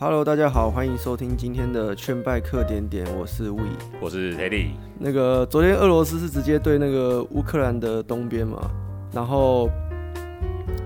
[0.00, 3.64] Hello，大家好，欢迎收听今天的劝败课点点，我是 We，
[4.00, 4.68] 我是 Teddy。
[4.96, 8.70] 那个昨天俄罗斯是直接对那个乌克兰的东边嘛，
[9.12, 9.68] 然后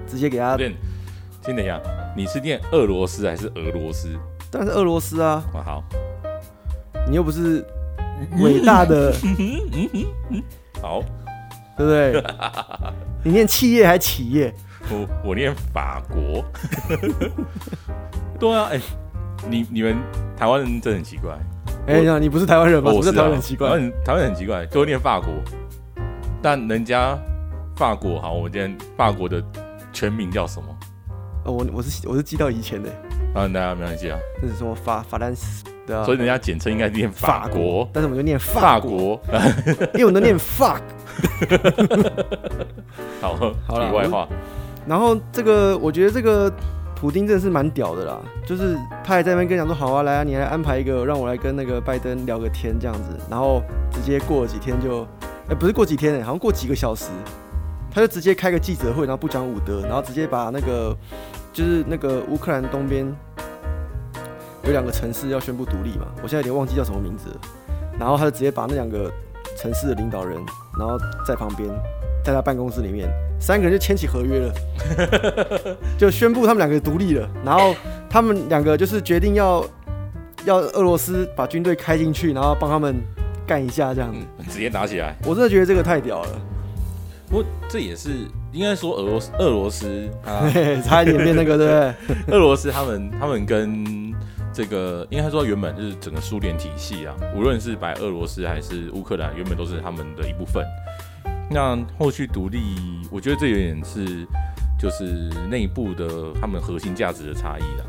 [0.07, 0.57] 直接给他。
[0.57, 1.79] 先等一下，
[2.17, 4.09] 你是念俄罗斯还是俄罗斯？
[4.51, 5.45] 当然是俄罗斯啊。
[5.53, 5.85] 啊好，
[7.07, 7.63] 你又不是
[8.41, 9.13] 伟大的，
[10.81, 11.03] 好，
[11.77, 12.25] 对不对？
[13.23, 14.55] 你念企业还企业？
[14.91, 16.43] 我我念法国。
[18.41, 18.83] 对啊，哎、欸，
[19.49, 19.97] 你你们
[20.37, 21.33] 台湾人真的很奇怪。
[21.87, 22.93] 哎、欸，你不是台湾人吗？
[22.93, 23.69] 我是、啊、台湾很奇怪。
[23.69, 25.29] 台湾台湾很奇怪，都念法国，
[26.41, 27.19] 但人家
[27.77, 29.43] 法国好，我今天法国的
[29.93, 30.67] 全名叫什么？
[31.45, 32.89] 哦，我我是我是记到以前的。
[33.35, 34.19] 啊，大家没关系啊。
[34.41, 35.65] 这是什么法法兰斯？
[35.87, 36.05] 对啊。
[36.05, 40.81] 所以人家简称应该念法国，法国，但是我们就念法国，法国 因为我们都念 fuck。
[43.21, 43.37] 好，
[43.67, 44.29] 好了，题外话。
[44.87, 46.53] 然后这个，我觉得这个
[47.03, 48.17] 普丁真的是蛮屌的啦，
[48.47, 55.05] 就是他还在那边跟讲说，好啊，来啊，你来安排一个，让我来跟那个拜登聊个天这样子，然后直接过了几天就，
[55.49, 57.07] 哎，不是过几天哎，好像过几个小时，
[57.91, 60.97] 他就直接开个记者会，然后不讲武德，然后直接把那个
[61.53, 63.05] 就是那个乌克兰东边
[64.63, 67.41] 有两个城市要宣布独立嘛，我现在有点忘记叫什么名字了，
[67.99, 69.11] 然后他就直接把那两个
[69.59, 70.41] 城市的领导人，
[70.79, 71.69] 然后在旁边，
[72.25, 73.11] 在他办公室里面。
[73.43, 74.55] 三个人就签起合约了，
[75.99, 77.29] 就宣布他们两个独立了。
[77.45, 77.75] 然后
[78.09, 79.67] 他们两个就是决定要
[80.45, 83.03] 要俄罗斯把军队开进去，然后帮他们
[83.45, 85.17] 干一下这样子，直接打起来。
[85.27, 86.41] 我真的觉得这个太屌了。
[87.29, 88.11] 不过这也是
[88.53, 90.49] 应该说俄罗斯俄罗斯啊，
[90.85, 92.15] 差一点变那个对不对？
[92.37, 94.15] 俄罗斯他们他们跟
[94.53, 100.63] 这个应该说原本就是整个苏联体系啊，无论是白俄罗斯还是乌克兰，原本都是他们的一部分。
[101.51, 102.61] 那后续独立，
[103.11, 104.27] 我觉得这有点是
[104.79, 107.85] 就是内部的他们核心价值的差异了。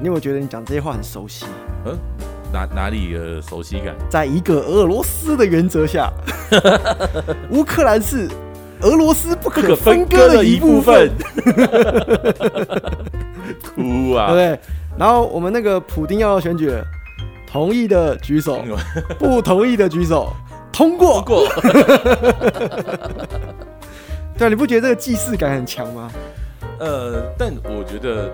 [0.00, 1.46] 你有没有觉得你讲这些话很熟悉？
[1.84, 1.96] 嗯，
[2.52, 3.94] 哪哪里的熟悉感？
[4.08, 6.10] 在一个俄罗斯的原则下，
[7.50, 8.28] 乌克兰是
[8.80, 11.10] 俄罗斯不可分割的一部分。
[13.62, 14.32] 哭啊！
[14.34, 14.58] 对，
[14.98, 16.72] 然后我们那个普丁要选举，
[17.46, 18.64] 同意的举手，
[19.20, 20.34] 不同意的举手。
[20.72, 21.46] 通过过，
[24.38, 26.10] 对，你不觉得这个既视感很强吗？
[26.80, 28.30] 呃，但我觉得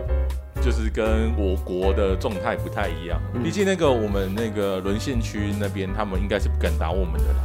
[0.62, 3.20] 就是跟我国的状态不太一样。
[3.42, 7.40] 毕、嗯、竟那个我们那个沦陷区那边，他们应该是不敢打我们的啦。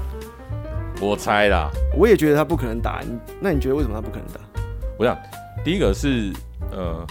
[1.01, 3.01] 我猜啦，我也觉得他不可能打。
[3.41, 4.39] 那你觉得为什么他不可能打？
[4.97, 5.17] 我想，
[5.65, 6.31] 第一个是
[6.71, 7.05] 呃，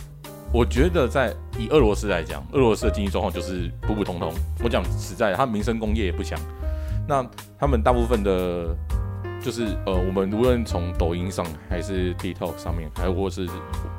[0.53, 4.33] 我觉得在以俄罗斯来讲，俄罗斯的经济状况就是普普通通。
[4.65, 6.41] 我讲实在的，他民生工业也不强。
[7.09, 7.27] 那
[7.59, 8.75] 他们大部分的，
[9.43, 13.47] 就是呃，我们无论从抖音上，还是 TikTok 上面，还或是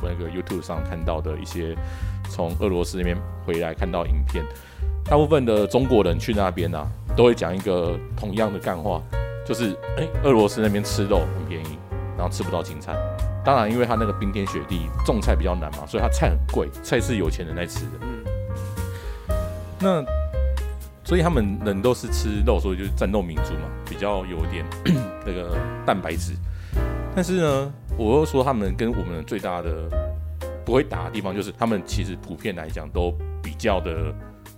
[0.02, 1.76] 那个 YouTube 上看到的一些
[2.30, 4.44] 从俄罗斯那边回来看到影片，
[5.04, 9.02] 大部分的中国人去那边啊，都会讲一个同样的干话，
[9.46, 11.78] 就是哎、欸，俄罗斯那边吃肉很便宜，
[12.18, 12.96] 然后吃不到青菜。
[13.44, 17.92] 当然，因为他那个冰天雪地，种菜比较难嘛，所以他菜很贵，菜是有钱人在吃的。
[18.02, 18.24] 嗯，
[19.80, 20.23] 那。
[21.04, 24.66] 所以他们人都是吃肉，所以就是战斗民族嘛，比较有点
[25.26, 26.34] 那个蛋白质。
[27.16, 29.90] 但是呢，我又说他们跟我们最大的
[30.66, 34.14] 不会打的地方，就是他们其实普遍来讲都比较的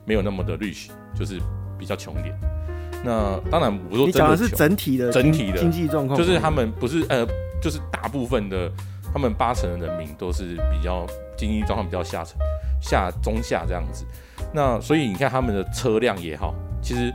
[0.05, 1.39] 没有那么的 rich，就是
[1.77, 2.33] 比较穷一点。
[3.03, 7.25] 那当然，我说你讲的是整体的整体的经济状况，就是他们不是呃，
[7.61, 8.71] 就是大部分的
[9.11, 11.05] 他们八成的人民都是比较
[11.37, 12.37] 经济状况比较下层、
[12.79, 14.05] 下中下这样子。
[14.55, 17.13] 那所以你看他们的车辆也好，其实，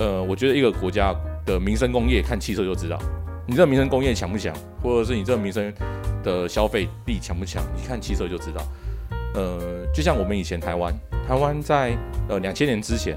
[0.00, 1.14] 呃，我觉得一个国家
[1.46, 2.98] 的民生工业看汽车就知道，
[3.46, 5.72] 你这个民生工业强不强，或者是你这个民生
[6.24, 8.60] 的消费力强不强，你看汽车就知道。
[9.34, 10.92] 呃，就像我们以前台湾，
[11.26, 11.96] 台湾在
[12.28, 13.16] 呃两千年之前，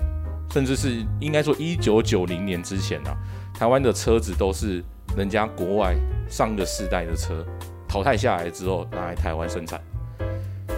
[0.52, 3.18] 甚至是应该说一九九零年之前啊，
[3.58, 4.84] 台湾的车子都是
[5.18, 5.96] 人家国外
[6.30, 7.44] 上个世代的车
[7.88, 9.82] 淘汰下来之后拿来台湾生产。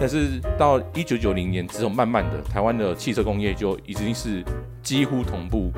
[0.00, 4.44] 但是到一九九零年之后，慢慢的，台湾的汽车工业就已经是
[4.80, 5.72] 几乎同步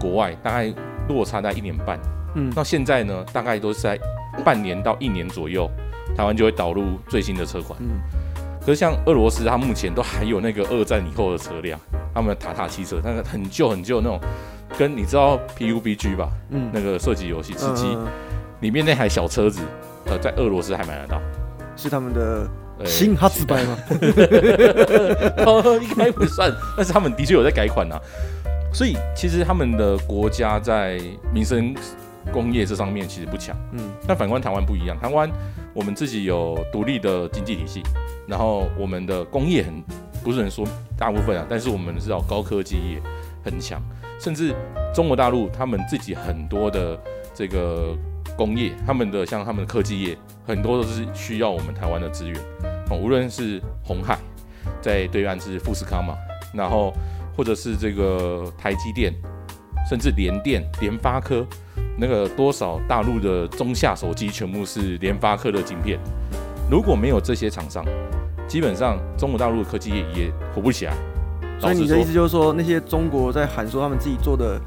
[0.00, 0.72] 国外，大概
[1.08, 2.00] 落差在一年半。
[2.34, 3.98] 嗯，到现在呢，大概都是在
[4.44, 5.70] 半年到一年左右，
[6.16, 7.78] 台湾就会导入最新的车款。
[7.82, 8.00] 嗯，
[8.60, 11.78] 可是像俄罗斯，它目前都还有那个二战以后的车辆，
[12.14, 14.18] 他们的塔塔汽车，那个很旧很旧那种，
[14.78, 16.30] 跟你知道 PUBG 吧？
[16.48, 17.94] 嗯，那个射击游戏吃鸡
[18.60, 19.60] 里面那台小车子，
[20.06, 21.20] 呃，在俄罗斯还买得到，
[21.76, 22.48] 是他们的。
[22.84, 23.78] 新哈兹白吗？
[25.46, 27.98] 哦，应该不算，但是他们的确有在改款呐。
[28.72, 31.00] 所以其实他们的国家在
[31.32, 31.74] 民生
[32.32, 33.56] 工业这上面其实不强。
[33.72, 35.30] 嗯，但反观台湾不一样，台湾
[35.72, 37.82] 我们自己有独立的经济体系，
[38.26, 39.80] 然后我们的工业很
[40.24, 40.66] 不是能说
[40.98, 43.00] 大部分啊，但是我们知道高科技业
[43.44, 43.80] 很强，
[44.18, 44.52] 甚至
[44.92, 46.98] 中国大陆他们自己很多的
[47.32, 47.96] 这个
[48.36, 52.40] 工业，他们的像他们的科技业，很多都是需要我们台湾的资源。
[52.90, 54.18] 哦，无论是红海
[54.80, 56.14] 在对岸是富士康嘛，
[56.52, 56.92] 然后
[57.36, 59.12] 或者是这个台积电，
[59.88, 61.46] 甚至联电、联发科，
[61.96, 65.98] 那个多少大陆的中下手机全部是联发科的晶片。
[66.70, 67.84] 如果没有这些厂商，
[68.46, 70.94] 基本上中国大陆的科技业也活不起来。
[71.58, 74.60] 所以你的意思就是说，那些中国在喊说他们自己做的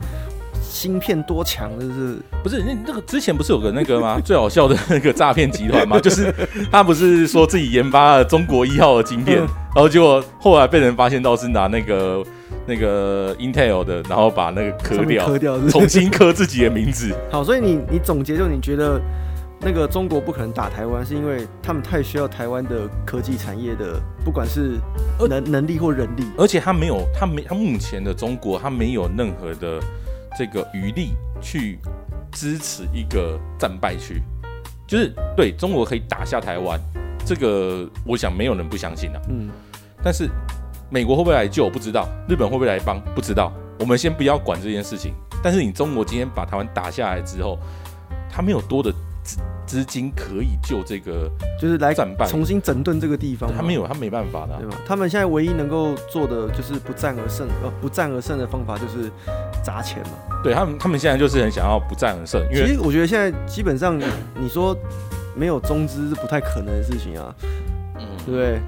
[0.69, 2.61] 芯片多强，就是不是？
[2.63, 4.19] 那那个之前不是有个那个吗？
[4.23, 5.99] 最好笑的那个诈骗集团吗？
[6.01, 6.33] 就是
[6.71, 12.23] 他不是说自己研发了中国一号的芯片，然后结果后来被人发现到是拿那个
[12.65, 17.15] 那个 Intel 的，然后把那个磕掉，磕掉，重新刻自己的名字。
[17.31, 19.01] 好，所以你你总结就你觉得。
[19.59, 24.77] 那个中国不可能打台湾，是因为他们太需要台湾的科技产业的，不管是
[25.27, 29.79] 能能力或人力，而且他没有，他没，他目前的中国，他没有任何的
[30.37, 31.79] 这个余力去
[32.31, 34.21] 支持一个战败区，
[34.85, 36.79] 就是对中国可以打下台湾，
[37.25, 39.21] 这个我想没有人不相信的。
[39.29, 39.49] 嗯，
[40.03, 40.29] 但是
[40.91, 41.69] 美国会不会来救？
[41.69, 43.01] 不知道，日本会不会来帮？
[43.15, 43.51] 不知道。
[43.79, 45.13] 我们先不要管这件事情。
[45.43, 47.57] 但是你中国今天把台湾打下来之后，
[48.29, 48.93] 他没有多的。
[49.65, 51.29] 资金可以救这个，
[51.59, 53.51] 就是来战败，重新整顿这个地方。
[53.55, 54.77] 他没有，他没办法的、啊，对吧？
[54.85, 59.11] 他们现在唯一能够做的就是不战而胜，呃，不战而胜的方法就是
[59.63, 60.41] 砸钱嘛。
[60.43, 62.41] 对他们，他们现在就是很想要不战而胜。
[62.51, 63.99] 因为其实我觉得现在基本上，
[64.35, 64.75] 你说
[65.35, 67.35] 没有中资是不太可能的事情啊，
[67.99, 68.61] 嗯，对不对？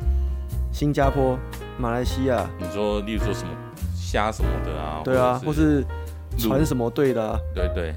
[0.71, 1.37] 新加坡、
[1.77, 3.49] 马来西亚，你说，例如说什么
[3.95, 5.01] 虾什么的啊？
[5.03, 5.83] 对啊，或是
[6.37, 7.39] 船什么队的、啊？
[7.55, 7.93] 对对。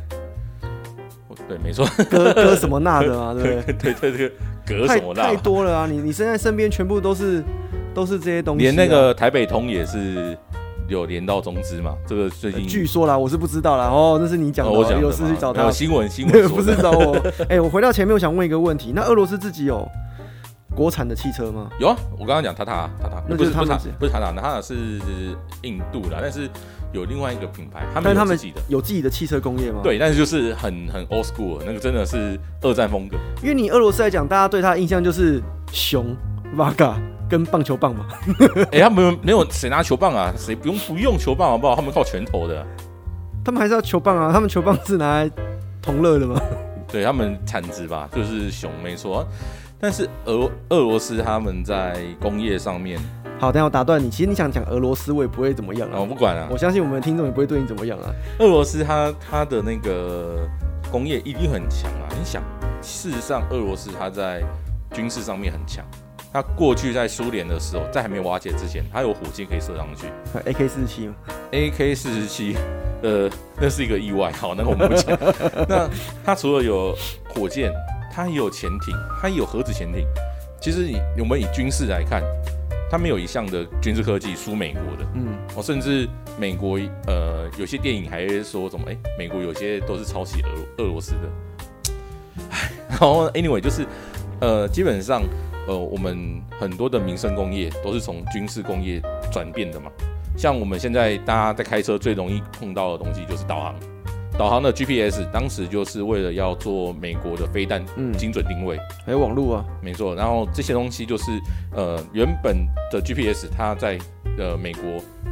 [1.52, 3.92] 对，没错，割割什么那的嘛， 对不对？
[3.94, 4.32] 对对对，
[4.66, 5.86] 隔什么那太多了啊！
[5.90, 7.42] 你你现在身边全部都是
[7.94, 10.36] 都是这些东西、啊，连那个台北通也是
[10.88, 11.94] 有连到中资嘛？
[12.06, 13.84] 这个最近据说啦，我是不知道啦。
[13.86, 15.70] 哦，那是你讲的，我有事去找他。
[15.70, 17.16] 新闻新闻不是找我。
[17.48, 19.86] 哎、欸，我回到前面，我想问一个问题：那俄罗斯自己有
[20.74, 21.68] 国产的汽车吗？
[21.78, 24.74] 有啊，我刚刚讲塔塔塔塔，那不是塔塔不是塔塔，塔塔是
[25.62, 26.48] 印度的，但是。
[26.92, 29.80] 有另外一个品牌，他们他们自己的有自己的汽车工业吗？
[29.82, 33.16] 对，但是就是很很 old school，那个真的是二战风格。
[33.42, 35.42] 因为你俄罗斯来讲，大家对他的印象就是
[35.72, 36.14] 熊、
[36.54, 36.96] Vaga
[37.30, 38.06] 跟棒球棒嘛。
[38.72, 40.34] 哎、欸，他们没有谁拿球棒啊？
[40.36, 41.74] 谁不用不用球棒好不好？
[41.74, 42.66] 他们靠拳头的、啊。
[43.42, 44.30] 他们还是要球棒啊？
[44.30, 45.30] 他们球棒是拿来
[45.80, 46.38] 同乐的吗？
[46.88, 49.26] 对他们产值吧，就是熊没错。
[49.82, 53.00] 但是俄俄罗斯他们在工业上面。
[53.40, 54.08] 好，等下我打断你。
[54.08, 55.98] 其实你想讲俄罗斯，我也不会怎么样啊。
[55.98, 58.14] 我不管啊，我相信我们的听众也不会对你怎么样啊。
[58.38, 60.48] 俄罗斯它它的那个
[60.88, 62.06] 工业一定很强啊。
[62.10, 62.40] 你想，
[62.80, 64.40] 事实上俄罗斯它在
[64.92, 65.84] 军事上面很强。
[66.32, 70.06] 它过去在苏联的时候，在还没有瓦解之前，它有火箭可以射上去。
[70.48, 71.14] AK 四十七吗
[71.50, 72.56] ？AK 四十七，
[73.02, 73.28] 呃，
[73.60, 74.30] 那是一个意外。
[74.30, 75.18] 好，那个我们不讲。
[75.68, 75.90] 那
[76.24, 76.96] 它除了有
[77.34, 77.72] 火箭，
[78.12, 80.06] 它也有潜艇，它也有核子潜艇。
[80.60, 82.22] 其实你我们以军事来看。
[82.90, 86.06] 它没有一项的军事科技输美国的，嗯，哦，甚至
[86.38, 91.96] 美国呃有些电影还说什么，哎，美国有些都是抄袭俄俄罗斯的，
[92.50, 93.86] 唉，然后 anyway 就是
[94.42, 95.22] 呃基本上
[95.66, 99.00] 呃我们很多的民生工业都是从军事工业
[99.32, 99.90] 转变的嘛，
[100.36, 103.74] 像我们现在大家在开车最容易碰到的东西就是导航。
[104.38, 107.84] 导航的 GPS 当时就是为了要做美国的飞弹
[108.16, 110.14] 精准定位，嗯、还有网络啊，没错。
[110.14, 111.30] 然后这些东西就是
[111.74, 113.98] 呃原本的 GPS，它在
[114.38, 114.82] 呃美国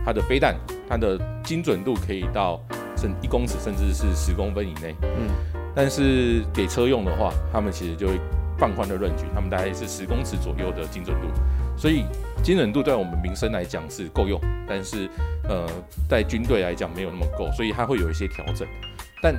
[0.05, 0.55] 它的飞弹
[0.89, 2.61] 它的精准度可以到
[2.97, 5.31] 甚一公尺甚至是十公分以内，嗯，
[5.75, 8.21] 但是给车用的话，他们其实就会
[8.59, 11.27] 放宽的 range，他们大概是十公尺左右的精准度，
[11.77, 12.05] 所以
[12.43, 14.39] 精准度对我们民生来讲是够用，
[14.69, 15.09] 但是
[15.49, 15.67] 呃
[16.07, 18.69] 在军队来讲没有那么够，所以它会有一些调整。
[19.23, 19.35] 但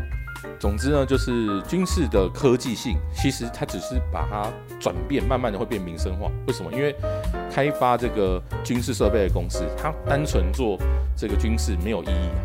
[0.59, 6.31] 总之呢，就是军事的科技性，其实它只是把它转变，慢慢的会变民生化。
[6.47, 6.71] 为什么？
[6.71, 6.95] 因为
[7.51, 10.79] 开发这个军事设备的公司，它单纯做
[11.15, 12.41] 这个军事没有意义啊。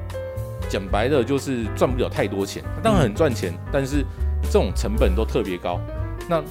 [0.69, 2.63] 讲白的，就是赚不了太多钱。
[2.83, 4.05] 当然很赚钱，但是
[4.43, 5.81] 这种成本都特别高。
[6.29, 6.43] 那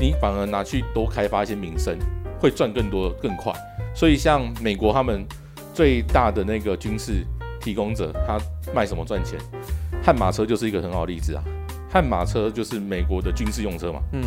[0.00, 1.96] 你反而拿去多开发一些民生，
[2.38, 3.52] 会赚更多更快。
[3.94, 5.26] 所以像美国他们
[5.72, 7.24] 最大的那个军事
[7.60, 8.38] 提供者，他
[8.74, 9.38] 卖什么赚钱？
[10.04, 11.42] 悍马车就是一个很好的例子啊，
[11.90, 14.22] 悍马车就是美国的军事用车嘛，嗯，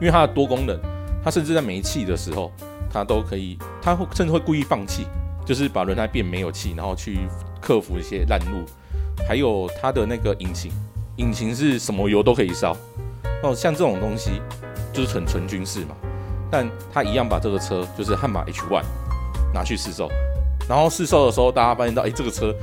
[0.00, 0.78] 因为它的多功能，
[1.24, 2.52] 它甚至在没气的时候，
[2.92, 5.06] 它都可以，它会甚至会故意放气，
[5.46, 7.20] 就是把轮胎变没有气，然后去
[7.62, 8.62] 克服一些烂路，
[9.26, 10.70] 还有它的那个引擎，
[11.16, 12.76] 引擎是什么油都可以烧，
[13.42, 14.42] 哦，像这种东西
[14.92, 15.96] 就是很纯军事嘛，
[16.50, 18.82] 但它一样把这个车就是悍马 H1，
[19.54, 20.10] 拿去试售，
[20.68, 22.54] 然后试售的时候，大家发现到，哎、欸，这个车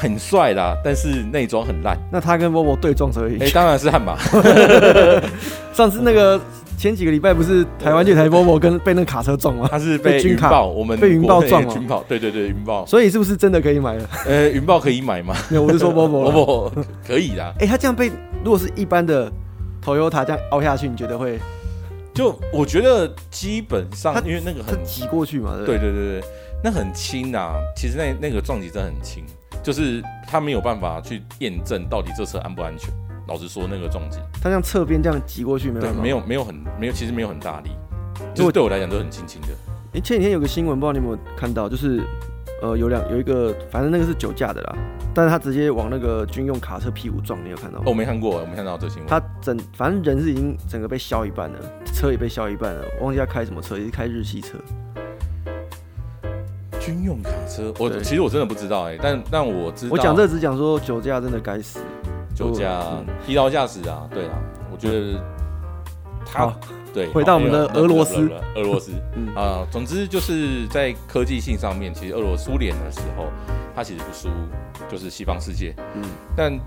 [0.00, 1.98] 很帅啦，但是内装很烂。
[2.12, 3.38] 那他跟 Volvo 对撞而已。
[3.40, 4.16] 哎、欸，当然是悍马。
[5.72, 6.40] 上次那个
[6.76, 9.68] 前几个礼拜不是台湾这台 Volvo 跟被那个卡车撞吗？
[9.70, 11.74] 他是被云豹，我们被云豹撞了。
[11.76, 12.84] 云豹，对对对，云豹。
[12.86, 14.08] 所以是不是真的可以买了？
[14.26, 15.34] 呃，云豹可以买吗？
[15.48, 16.72] 没有，我是说 Volvo，Volvo
[17.06, 17.44] 可以的。
[17.44, 18.10] 哎、欸，他这样被，
[18.44, 19.30] 如果是一般的
[19.84, 21.38] Toyota 这样凹下去，你觉得会？
[22.14, 26.28] 就我觉得基本上，因为那个很挤过去嘛，对对对对，
[26.64, 27.54] 那很轻啊。
[27.76, 29.22] 其实那那个撞击真的很轻，
[29.62, 32.92] 就是他没有办法去验证到底这车安不安全。
[33.26, 35.92] 老实说，那个撞击，他像侧边这样挤过去没有？
[35.92, 37.70] 没有没有很没有，其实没有很大力，
[38.34, 39.48] 就是对我来讲都很轻轻的。
[39.92, 42.02] 哎，前几天有个新闻，不知道你有没有看到，就是
[42.62, 44.76] 呃有两有一个，反正那个是酒驾的啦。
[45.14, 47.84] 但是他直接往那个军用卡车屁股撞，你有看到吗？
[47.86, 49.06] 我没看过，我没看到这新闻。
[49.06, 51.58] 他整反正人是已经整个被削一半了，
[51.92, 52.82] 车也被削一半了。
[53.02, 54.56] 忘记他开什么车，也是开日系车。
[56.88, 59.92] 军用卡车，我其实我真的不知道哎、欸，但但我知道。
[59.92, 61.80] 我讲这只讲说酒驾真的该死，
[62.34, 62.82] 酒驾、
[63.26, 64.38] 疲劳驾驶啊，对啊，
[64.72, 65.20] 我觉得
[66.24, 66.50] 他
[66.94, 67.08] 对。
[67.08, 73.26] 回到我们的俄罗斯，俄罗斯，嗯啊，总之就是在科技性上面，其实俄罗苏联的时候。
[73.76, 74.28] 它其实不输，
[74.90, 76.02] 就是西方世界，嗯，
[76.34, 76.60] 但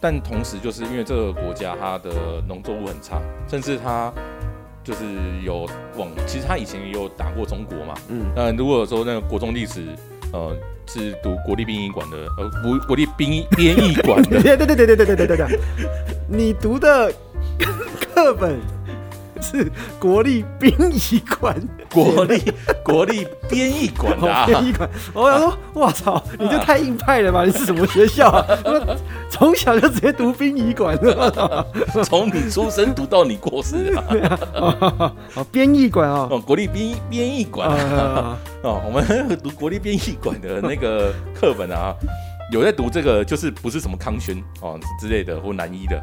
[0.00, 4.12] 但同时就是因为这个国家它的农作物很差，甚至它
[4.84, 5.04] 就是
[5.42, 9.82] 有往，其实他以前也有打过中国嘛，嗯，那如果说那个国中历史，
[10.32, 10.54] 呃，
[10.86, 15.58] 是读国立殡仪馆的，呃，国国立殡编译馆的， 对对对对对对对对对，
[16.28, 17.10] 你读的
[18.14, 18.60] 课本。
[19.44, 21.54] 是国立殡仪馆，
[21.92, 22.42] 国立
[22.82, 24.46] 国立编译馆啊！
[24.46, 27.44] 编译馆，我想说，我操，你这太硬派了吧？
[27.44, 28.46] 你是什么学校啊？
[29.28, 30.98] 从小就直接读殡仪馆，
[32.04, 34.04] 从你出生读到你过世啊！
[35.36, 41.94] 哦，编译馆啊，哦，国立编编译馆啊，哦，我们读国立编译馆的那个课本啊，
[42.50, 46.02] 有在读这个，就是不是什么康轩哦之类的或南一的。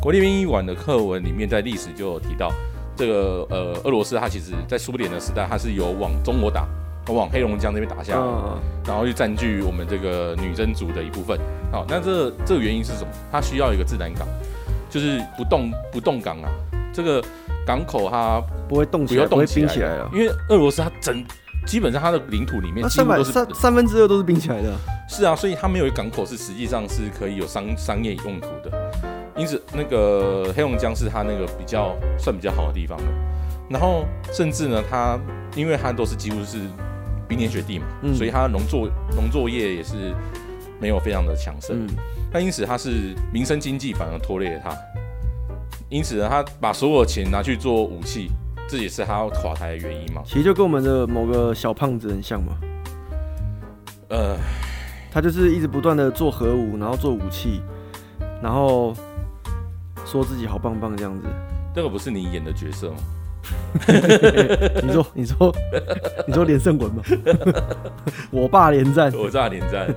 [0.00, 2.50] 国立殡仪馆的课文里面，在历史就有提到，
[2.96, 6.66] 这个呃，俄罗斯它其实在苏联的时代，它是有往中国打，
[7.08, 8.26] 往黑龙江那边打下来，
[8.86, 11.38] 然后去占据我们这个女真族的一部分。
[11.70, 13.08] 好，那这这个原因是什么？
[13.30, 14.26] 它需要一个自然港，
[14.88, 16.48] 就是不动不动港啊，
[16.94, 17.22] 这个
[17.66, 21.22] 港口它不会动起来，不会冰起来了，因为俄罗斯它整
[21.66, 24.72] 基本上它的领土里面几乎都是三三分之二都是冰起来的。
[25.10, 28.70] 是啊，所以它没有一个港口是实际上是可以有商商业用途的。
[29.40, 33.04] 因此，那个黑龙江是它那个比较算比较好的地方了。
[33.70, 35.18] 然后，甚至呢，它
[35.56, 36.58] 因为它都是几乎是
[37.26, 40.14] 冰天雪地嘛，嗯、所以它农作农作业也是
[40.78, 41.86] 没有非常的强盛。
[42.30, 44.76] 那、嗯、因此，它是民生经济反而拖累了它。
[45.88, 48.30] 因此呢，他把所有的钱拿去做武器，
[48.68, 50.20] 这也是他要垮台的原因嘛。
[50.26, 52.58] 其实就跟我们的某个小胖子很像嘛。
[54.10, 54.36] 呃，
[55.10, 57.62] 他就是一直不断的做核武，然后做武器，
[58.42, 58.94] 然后。
[60.04, 61.26] 说自己好棒棒这样子，
[61.74, 62.96] 这个不是你演的角色吗？
[64.82, 65.54] 你说，你说，
[66.26, 67.02] 你说连胜文吗？
[68.30, 69.88] 我爸连战，我爸连战。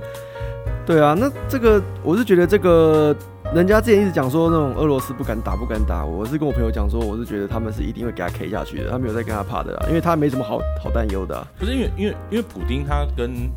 [0.86, 3.14] 对啊，那这个我是觉得这个
[3.54, 11.46] 人家之前一直讲说那种俄罗斯不敢打不敢打，我是跟我朋友讲说，我是觉得他们是一定会给他 K 下去的，他没有在跟他怕的啦，因为他没什么好好担忧的啊。
[11.58, 13.50] 不是因为因为因为普丁他跟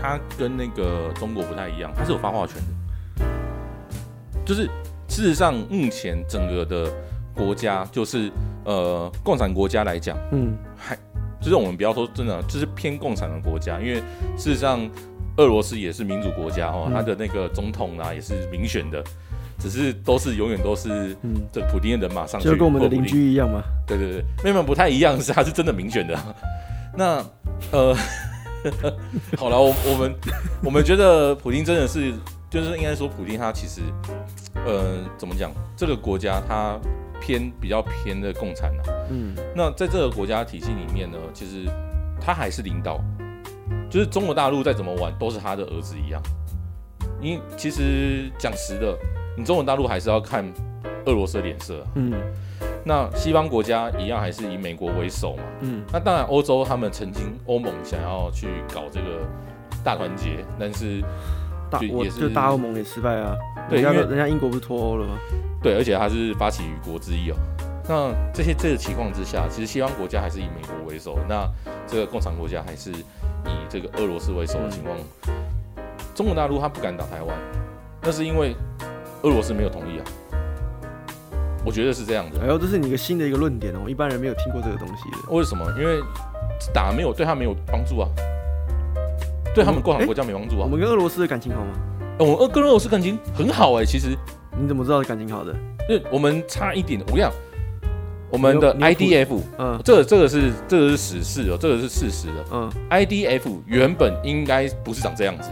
[0.00, 2.56] 他跟那个中国不太一样，他是有发话权
[3.18, 3.24] 的，
[4.46, 4.68] 就是。
[5.16, 6.92] 事实上，目前整个的
[7.34, 8.30] 国家就是
[8.64, 10.94] 呃共产国家来讲，嗯，还
[11.40, 13.94] 就是我们不要说真的，就是偏共产的国家，因为
[14.36, 14.78] 事实上
[15.38, 19.02] 俄罗斯也是民主国家哦，他、嗯、的那个总统啊也是民选的，
[19.58, 23.62] 只是都是永远都是嗯这普丁的人马上去，就跟我们的邻居一样吗？
[23.86, 26.14] 对对对，妹妹不太一样，是他是真的民选的。
[26.94, 27.24] 那
[27.72, 27.96] 呃，
[29.38, 30.14] 好了，我我们
[30.64, 32.12] 我们觉得普丁真的是。
[32.56, 33.82] 就是应该说，普京他其实，
[34.64, 35.52] 呃，怎么讲？
[35.76, 36.78] 这个国家他
[37.20, 38.82] 偏比较偏的共产啊。
[39.10, 39.34] 嗯。
[39.54, 41.70] 那在这个国家体系里面呢，其实
[42.18, 42.98] 他还是领导，
[43.90, 46.22] 就是中国大陆再怎么玩都是他的儿子一样。
[47.20, 48.96] 因为其实讲实的，
[49.36, 50.42] 你中国大陆还是要看
[51.04, 51.86] 俄罗斯的脸色。
[51.94, 52.14] 嗯。
[52.86, 55.42] 那西方国家一样还是以美国为首嘛。
[55.60, 55.84] 嗯。
[55.92, 59.28] 那当然，欧洲他们曾经欧盟想要去搞这个
[59.84, 61.04] 大团结，但是。
[61.70, 63.36] 大我就大欧盟也失败啊，
[63.68, 65.18] 对，人家人家英国不是脱欧了吗？
[65.62, 67.36] 对，而且他是发起与国之一哦。
[67.88, 71.48] 那这些这个情况之下，其实西方国家还是以美国为首，那
[71.86, 74.96] 这个共产国家还是以这个俄罗斯为首的情况。
[75.26, 75.82] 嗯、
[76.14, 77.36] 中国大陆他不敢打台湾，
[78.02, 78.56] 那是因为
[79.22, 80.04] 俄罗斯没有同意啊。
[81.64, 82.40] 我觉得是这样的。
[82.42, 85.18] 哎呦，这是你一个新的一个论点哦，一般人没有听过这个东西的。
[85.30, 85.64] 为什么？
[85.78, 86.00] 因为
[86.72, 88.08] 打没有对他没有帮助啊，
[89.56, 90.64] 对他们共产国家没帮助啊。
[90.64, 91.72] 我们跟俄罗斯的感情好吗？
[92.18, 94.16] 我们跟俄罗斯感情很好哎，其实。
[94.58, 95.52] 你怎么知道感情好的？
[95.86, 97.30] 因为我们差一点，我跟你讲，
[98.30, 105.50] 我们的 IDF，嗯，这个这个是这个是史事哦，这个是事实的，嗯，IDF 原本应该不是长这样子，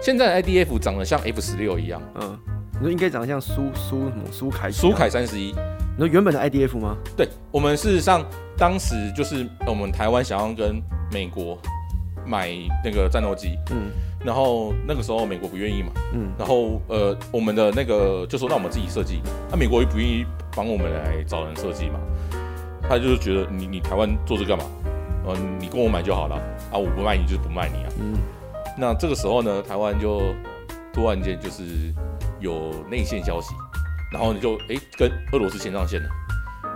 [0.00, 2.36] 现在 IDF 长得像 F 十六一样，嗯，
[2.72, 5.54] 你说应该长得像苏苏什么苏凯苏凯三十一，
[5.96, 6.96] 你说原本的 IDF 吗？
[7.16, 8.26] 对，我们事实上
[8.58, 11.56] 当时就是我们台湾想要跟美国
[12.26, 12.50] 买
[12.84, 13.90] 那个战斗机，嗯。
[14.24, 22.00] 然后那个时候美国不愿意嘛，嗯，然后呃我们的那个就说让我们自己设计，那、啊、美国又不愿意帮我们来找人设计嘛，
[22.82, 24.64] 他就是觉得你你台湾做这干嘛？
[25.26, 26.34] 呃你跟我买就好了。
[26.72, 28.18] 啊，我不卖你就是不卖你啊，嗯，
[28.76, 30.20] 那这个时候呢，台湾就
[30.92, 31.62] 突然间就是
[32.40, 33.54] 有内线消息，
[34.10, 36.08] 然后你就哎跟俄罗斯牵上线了，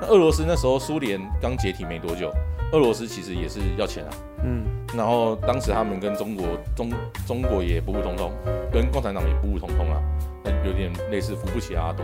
[0.00, 2.32] 那俄罗斯那时候苏联刚解体没多久，
[2.72, 4.10] 俄罗斯其实也是要钱啊，
[4.44, 4.64] 嗯。
[4.96, 6.90] 然后当时他们跟中国中
[7.26, 8.32] 中国也普普通通，
[8.72, 10.02] 跟共产党也普普通通啊，
[10.44, 12.02] 那有点类似扶不起阿斗。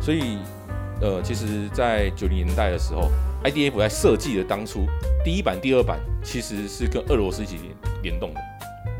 [0.00, 0.38] 所以
[1.00, 3.08] 呃，其实，在九零年代的时候
[3.44, 4.86] ，IDF 在设计的当初
[5.24, 8.40] 第一版、第二版其实是跟俄罗斯一起联联动的。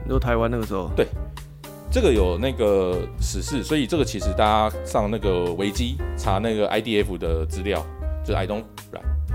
[0.04, 0.88] 你说台湾那个时候？
[0.94, 1.06] 对，
[1.90, 7.84] 这个有那个史事，所以这个其实大家上那个维基查那个 IDF 的资料，
[8.24, 8.64] 就是 I don't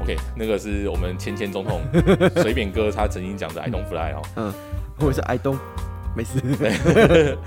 [0.01, 1.81] OK，那个是我们前前总统
[2.43, 4.21] 水扁哥他曾经讲的 “I don't fly” 哦。
[4.35, 4.53] 嗯，
[4.99, 5.57] 或者是 “I don't”，
[6.15, 7.37] 没事。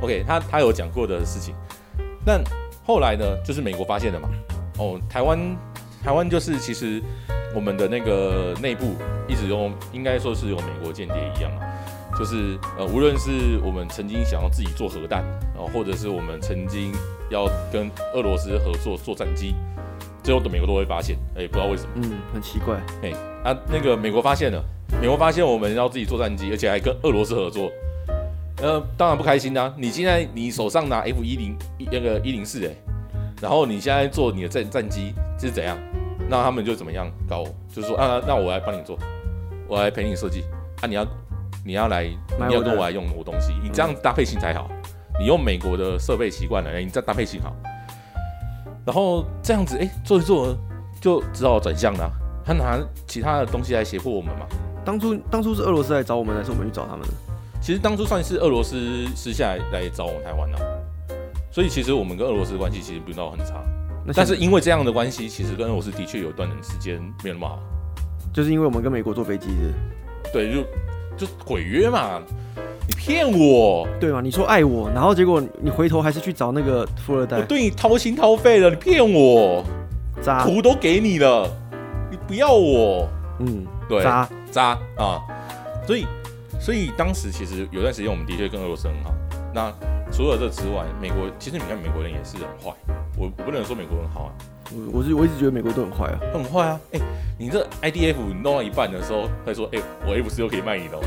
[0.00, 1.54] ，OK，他他有讲过的事情。
[2.24, 2.42] 但
[2.84, 4.28] 后来呢，就是美国发现的嘛。
[4.78, 5.38] 哦，台湾
[6.02, 7.02] 台湾就是其实
[7.54, 8.94] 我们的那个内部
[9.28, 11.68] 一直用，应该说是有美国间谍一样啊。
[12.18, 15.22] 就是呃，无论是我们曾经想要自己做核弹，
[15.54, 16.90] 然哦，或者是我们曾经
[17.28, 19.54] 要跟俄罗斯合作做战机。
[20.22, 24.62] 最后的美国都会发现，哎、欸，不知道为什么，嗯，很奇怪，哎、欸，啊，那个美国发现了，
[25.00, 27.70] 美国发现我们要自己做战机，而且还跟俄罗斯合作，
[28.62, 29.72] 呃，当然不开心啊。
[29.76, 31.56] 你现在你手上拿 F 一零
[31.90, 32.70] 那个一零四，哎，
[33.40, 35.78] 然后你现在做你的战战机，这是怎样？
[36.28, 37.44] 那他们就怎么样搞？
[37.72, 38.98] 就是说啊，那我来帮你做，
[39.66, 40.44] 我来陪你设计，
[40.82, 41.06] 啊，你要
[41.64, 44.68] 你要来，你要跟我来用我东西，你这样搭配性才好。
[45.18, 47.56] 你用美国的设备习惯了，你这样搭配性好。
[48.88, 50.56] 然后这样子，哎，做一做
[50.98, 52.10] 就只好转向了、啊。
[52.42, 54.46] 他拿其他的东西来胁迫我们嘛。
[54.82, 57.12] 当初当初是俄罗斯来找我们，还是我们去找他们的？
[57.60, 60.64] 其实当初算是俄罗斯私下来，来找我们台湾的、啊。
[61.52, 63.62] 所以其实我们跟俄罗斯的关系其实不知道很差。
[64.14, 67.58] 但是因为这样的关系，其实跟俄罗斯的确有一段时间没有那么好。
[68.32, 70.32] 就是因为我们跟美国坐飞机的。
[70.32, 72.22] 对，就就毁约嘛。
[72.98, 74.20] 你骗我，对吗？
[74.20, 77.38] 你说爱我，然后结果你回头还是去找那个富二代。
[77.38, 79.64] 我对你掏心掏肺了，你骗我，
[80.20, 81.48] 渣，图都给你了，
[82.10, 83.08] 你不要我，
[83.38, 85.22] 嗯，对，渣渣啊！
[85.86, 86.06] 所以，
[86.60, 89.14] 所以当时其实有段时间我们的确跟俄罗斯很好。
[89.54, 89.72] 那
[90.10, 92.76] 除了这之外，美国其实你看美国人也是很坏，
[93.16, 94.30] 我我不能说美国人好啊，
[94.92, 96.80] 我我是我一直觉得美国都很坏啊，很坏啊！
[96.92, 97.04] 哎、欸，
[97.38, 100.98] 你这 IDF 你弄到一半的时候，他说，哎、欸，我 F 十六可以卖你的。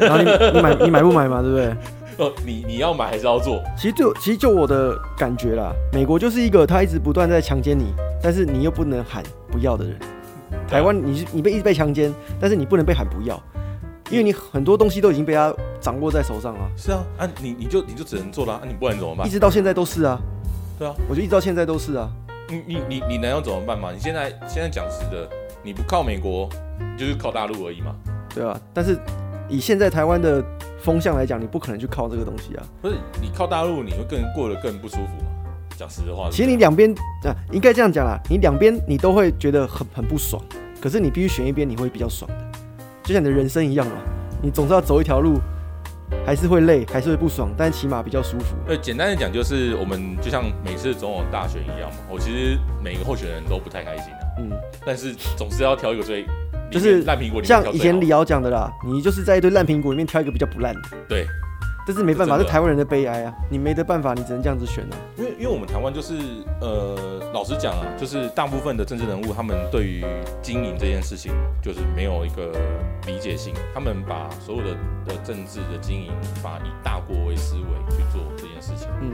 [0.00, 0.24] 然后你
[0.56, 1.42] 你买你买不买嘛？
[1.42, 1.76] 对不对？
[2.18, 3.62] 哦，你你要买还是要做？
[3.76, 9.96] 其实就其实就我的感觉啦，美国就是一个他一直不断在强奸你，但是你又不能喊不要的人。
[10.66, 13.40] 台湾你是你被一直被强奸，但是你不能被喊不要，
[14.10, 16.68] 因为你很多东西都已经被他掌握在手上了。
[16.76, 19.24] 是啊，啊你你就你就只能做了啊，你不然怎么办？
[19.24, 20.18] 一直到现在都是啊。
[20.76, 22.10] 对啊，我就一直到现在都是啊。
[22.48, 23.92] 你你你你能要怎么办嘛？
[23.92, 25.28] 你现在现在讲实的，
[25.62, 26.48] 你不靠美国，
[26.80, 27.94] 你就是靠大陆而已嘛。
[28.34, 28.98] 对啊，但是。
[29.48, 30.44] 以现在台湾的
[30.80, 32.62] 风向来讲，你不可能去靠这个东西啊。
[32.82, 35.30] 不是你靠大陆，你会更过得更不舒服嘛？
[35.76, 36.92] 讲实话，其实你两边
[37.24, 40.42] 啊，应该这样讲啦，你两边你都会觉得很很不爽，
[40.80, 42.44] 可是你必须选一边，你会比较爽的，
[43.04, 43.92] 就像你的人生一样嘛，
[44.42, 45.38] 你总是要走一条路，
[46.26, 48.56] 还是会累，还是会不爽，但起码比较舒服。
[48.66, 54.50] 对，简单的讲就是我们就像每次总统大选一样嘛，我其实每个候选人都不太开心的，嗯，
[54.84, 56.26] 但是总是要挑一个最。
[56.70, 60.80] 就是烂苹果，像以前李敖讲的啦，你就是在一堆烂苹果里面挑一个比较不烂的。
[61.08, 61.26] 对，
[61.86, 63.34] 但是没办法，是台湾人的悲哀啊！
[63.50, 64.96] 你没得办法，你只能这样子选啊。
[65.16, 66.18] 因为，因为我们台湾就是，
[66.60, 70.04] 呃，老实讲啊，就是大部分的政治人物，他们对于
[70.42, 72.52] 经营这件事情，就是没有一个
[73.06, 73.54] 理解性。
[73.72, 74.76] 他们把所有的
[75.06, 78.88] 的政治的经营，把以大国为思维去做这件事情。
[79.00, 79.10] 嗯，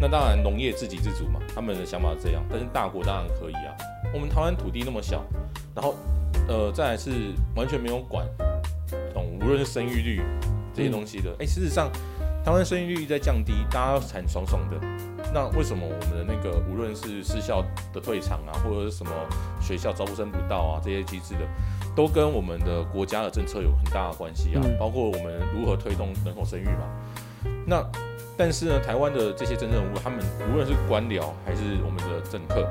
[0.00, 2.42] 那当然农业自给自足嘛，他们的想法是这样。
[2.50, 3.70] 但是大国当然可以啊。
[4.12, 5.24] 我们台湾土地那么小，
[5.74, 5.94] 然后。
[6.48, 7.10] 呃，再来是
[7.54, 8.26] 完全没有管，
[9.12, 10.22] 懂，无论是生育率
[10.74, 11.90] 这些东西的，哎、嗯欸，事实上，
[12.42, 14.76] 台湾生育率在降低，大家惨爽爽的。
[15.34, 19.12] 那为什么我们的那个无论是私校的退场啊，或者是什么
[19.60, 21.40] 学校招生不到啊，这些机制的，
[21.94, 26.88] 都跟我们的国家的政策有很大的关系啊，嗯、包括我们如何推动人口生育嘛。
[27.66, 27.84] 那
[28.38, 30.18] 但是呢，台湾的这些真正人物，他们
[30.50, 32.66] 无论是官僚还是我们的政客，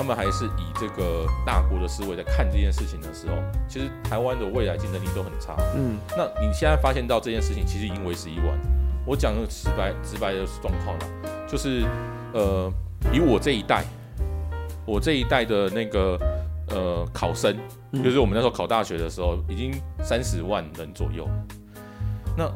[0.00, 3.36] 他们还是以这个大国的思维在看这件事情的时候，
[3.68, 5.54] 其实台湾的未来竞争力都很差。
[5.76, 8.58] 嗯，那你现在发现到这件事情，其实已经为时已晚。
[9.04, 11.06] 我讲个直白直白的状况了，
[11.46, 11.84] 就是
[12.32, 12.72] 呃，
[13.12, 13.84] 以我这一代，
[14.86, 16.18] 我这一代的那个
[16.70, 17.54] 呃考生，
[18.02, 19.70] 就是我们那时候考大学的时候，已经
[20.02, 21.28] 三十万人左右。
[22.38, 22.50] 那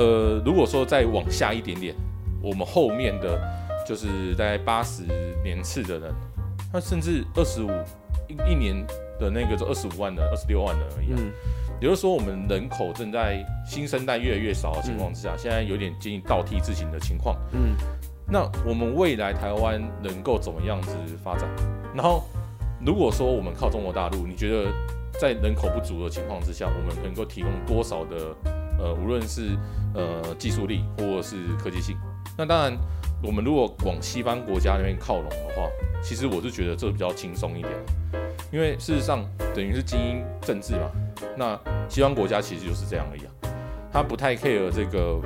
[0.00, 1.92] 呃，如果说再往下一点点，
[2.40, 3.36] 我们后面的
[3.84, 5.02] 就是大概八十
[5.42, 6.14] 年次的人，
[6.74, 7.70] 他甚至二十五
[8.26, 8.84] 一一年
[9.20, 11.16] 的那个就二十五万人、二十六万人而已，啊。
[11.18, 11.32] 嗯，
[11.80, 17.36] 也就是说，我们人口正在新生代越来越少的情况之下，嗯、现在有点接近倒梯自行的情况。
[17.52, 17.76] 嗯，
[18.26, 21.48] 那我们未来台湾能够怎么样子发展？
[21.94, 22.24] 然后，
[22.84, 24.72] 如果说我们靠中国大陆，你觉得
[25.12, 28.34] 在人口不足的情况之下，我们能够提供多少的？
[28.76, 29.56] 呃，无论是
[29.94, 31.96] 呃技术力或者是科技性，
[32.36, 32.76] 那当然，
[33.24, 35.66] 我们如果往西方国家那边靠拢的话，
[36.02, 37.72] 其实我是觉得这比较轻松一点，
[38.52, 40.90] 因为事实上等于是精英政治嘛。
[41.36, 41.58] 那
[41.88, 43.30] 西方国家其实就是这样而已啊，
[43.90, 45.20] 他不太 care 这个，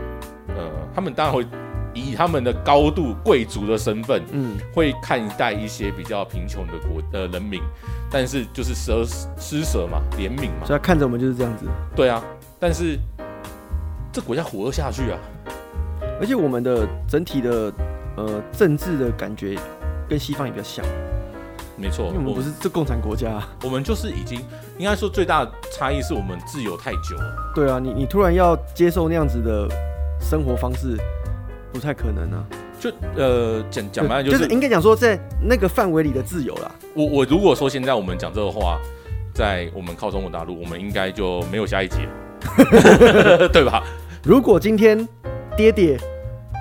[0.49, 1.45] 呃，他们当然会
[1.93, 7.61] 以他们的高度贵族的身份，嗯，会看待一些比较贫穷的国呃人民，
[8.11, 9.05] 但是就是舍
[9.37, 11.67] 施舍嘛，怜悯嘛，所以他看着我们就是这样子。
[11.97, 12.23] 对啊，
[12.61, 12.97] 但是。
[14.11, 15.19] 这国家活得下去啊！
[16.21, 17.73] 而且我们的整体的
[18.17, 19.57] 呃政治的感觉
[20.09, 20.85] 跟西方也比较像，
[21.77, 24.41] 没错，因为我们不是这共产国家，啊，我们就是已经
[24.79, 27.37] 应该说最大的差异是我们自由太久了。
[27.55, 29.69] 对啊，你你突然要接受那样子的
[30.21, 30.97] 生活方式，
[31.73, 32.45] 不太可能啊。
[32.81, 36.71] 就呃讲讲白了就是，就是应该讲说在那个范围里的自由啦。
[36.95, 38.79] 我我如果说现在我们讲这个话，
[39.35, 43.83] 在我们靠中国大陆，我们应该就没有下一集了， 对吧？
[44.23, 45.09] 如果今天
[45.59, 45.99] 爹爹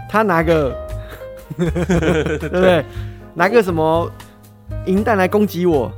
[0.09, 0.75] 他拿个，
[1.55, 2.83] 对不对？
[3.35, 4.11] 拿个什么
[4.87, 5.91] 银弹来攻击我，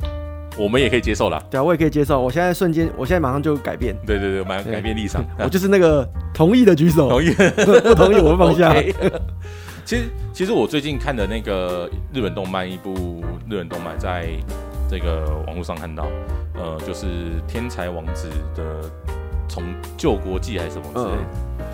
[0.58, 1.42] 我们也可以接受啦。
[1.50, 2.20] 对啊，我也可以接受。
[2.20, 3.96] 我现在瞬间，我现在马上就改变。
[4.06, 5.24] 对对对，马上改变立场。
[5.40, 8.74] 我就是那个同意的举手， 同意不同意我会放下。
[8.74, 8.94] Okay.
[9.86, 14.28] 其实，其实我最近看的那个日本动漫，一部日本动漫，在
[14.90, 16.06] 这个网络上看到，
[16.56, 17.06] 呃，就是
[17.48, 18.90] 《天才王子》的
[19.48, 19.64] 从
[19.96, 21.22] 救国记还是什么之类的。
[21.22, 21.66] 嗯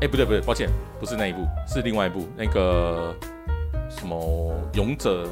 [0.00, 0.68] 哎，欸、不对不对，抱歉，
[1.00, 3.12] 不是那一部，是另外一部，那个
[3.90, 5.26] 什么勇者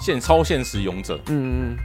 [0.00, 1.18] 现超现实勇者。
[1.28, 1.76] 嗯嗯。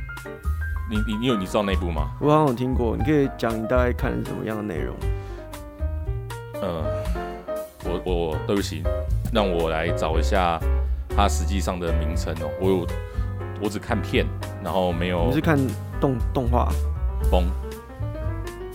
[0.89, 2.11] 你你你有你知道那一部吗？
[2.19, 4.93] 我好像有听过，你可以讲你大概看什么样的内容？
[6.61, 6.83] 呃，
[7.85, 8.83] 我我对不起，
[9.33, 10.59] 让我来找一下
[11.15, 12.51] 它实际上的名称哦。
[12.59, 12.87] 我有
[13.63, 14.25] 我只看片，
[14.61, 15.27] 然后没有。
[15.27, 15.57] 你是看
[16.01, 16.67] 动动画
[17.31, 17.45] 风？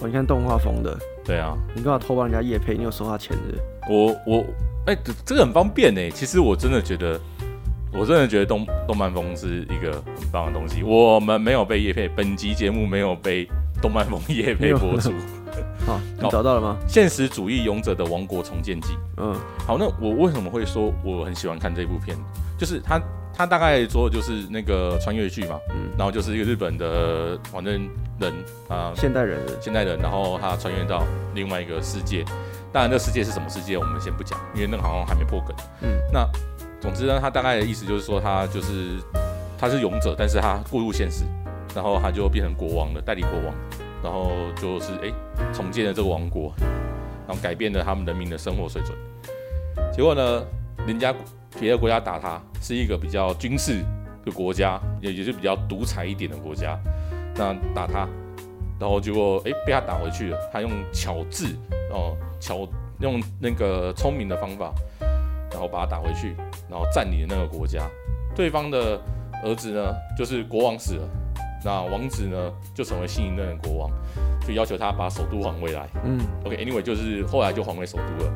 [0.00, 0.98] 哦，你看动画风的。
[1.26, 2.76] 对啊，你干嘛偷帮人家业配？
[2.76, 3.58] 你有收他钱的？
[3.90, 4.44] 我我
[4.86, 6.10] 哎、欸，这个很方便呢。
[6.10, 7.20] 其实我真的觉得，
[7.92, 10.84] 我真的觉得动动漫风是一个很棒的东西。
[10.84, 13.48] 我们没有被业配，本集节目没有被
[13.82, 15.12] 动漫风业配播出。
[15.84, 16.76] 好，你找到了吗？
[16.86, 18.94] 现实主义勇者的王国重建记。
[19.16, 19.34] 嗯，
[19.66, 22.16] 好，那我为什么会说我很喜欢看这部片？
[22.56, 23.00] 就是他。
[23.36, 27.86] 他大概说的就是那个穿越剧嘛，嗯，然后就是一个日本的反正
[28.18, 28.32] 人
[28.66, 32.24] 啊，现代人，现代人，然后他穿越到另外一个世界，
[32.72, 36.26] 当然这世界是什么世界我们先不讲，因为那个好像还没破梗，嗯，那
[36.80, 38.96] 总之呢，他大概的意思就是说他就是
[39.58, 41.24] 他是勇者，但是他过入现实，
[41.74, 43.54] 然后他就变成国王了，代理国王，
[44.02, 45.12] 然后就是哎
[45.52, 46.54] 重建了这个王国，
[47.28, 48.96] 然后改变了他们人民的生活水准，
[49.94, 50.42] 结果呢，
[50.86, 51.14] 人家。
[51.60, 53.84] 别的国家打他是一个比较军事
[54.24, 56.78] 的国家，也也是比较独裁一点的国家。
[57.34, 58.08] 那打他，
[58.78, 60.38] 然后结果哎被他打回去了。
[60.52, 61.54] 他用巧智
[61.90, 62.66] 哦巧
[63.00, 64.72] 用那个聪明的方法，
[65.50, 66.34] 然后把他打回去，
[66.70, 67.86] 然后占领了那个国家。
[68.34, 69.00] 对方的
[69.44, 71.08] 儿子呢，就是国王死了，
[71.64, 73.90] 那王子呢就成为新一任的国王，
[74.46, 75.86] 就要求他把首都还回来。
[76.04, 78.32] 嗯，OK，Anyway，就是后来就还回首都了。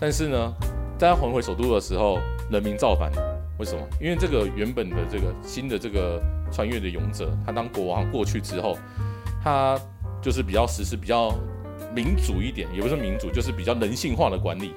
[0.00, 0.52] 但是呢，
[0.98, 2.18] 在他还回首都的时候，
[2.50, 3.10] 人民造反，
[3.58, 3.86] 为什么？
[4.00, 8.78] 因为这个原本的这个新的这个穿越的勇者，他当国王过去之后，
[9.42, 9.78] 他
[10.22, 11.34] 就是比较实施比较
[11.94, 14.72] 民主一点，也不是民主，就是比较人性化的管理，